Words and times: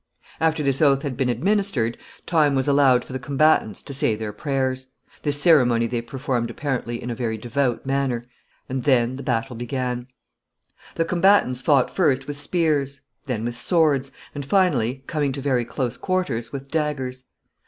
After 0.39 0.63
this 0.63 0.81
oath 0.81 1.03
had 1.03 1.15
been 1.15 1.29
administered, 1.29 1.95
time 2.25 2.55
was 2.55 2.67
allowed 2.67 3.05
for 3.05 3.13
the 3.13 3.19
combatants 3.19 3.83
to 3.83 3.93
say 3.93 4.15
their 4.15 4.33
prayers. 4.33 4.87
This 5.21 5.39
ceremony 5.39 5.85
they 5.85 6.01
performed 6.01 6.49
apparently 6.49 6.99
in 6.99 7.11
a 7.11 7.15
very 7.15 7.37
devout 7.37 7.85
manner, 7.85 8.23
and 8.67 8.81
then 8.83 9.15
the 9.17 9.21
battle 9.21 9.55
began. 9.55 10.07
[Sidenote: 10.07 10.07
The 10.07 10.33
battle.] 10.33 10.91
The 10.95 11.05
combatants 11.05 11.61
fought 11.61 11.95
first 11.95 12.25
with 12.27 12.41
spears, 12.41 13.01
then 13.25 13.45
with 13.45 13.55
swords, 13.59 14.11
and 14.33 14.43
finally, 14.43 15.03
coming 15.05 15.31
to 15.33 15.39
very 15.41 15.65
close 15.65 15.97
quarters, 15.97 16.51
with 16.51 16.71
daggers. 16.71 17.25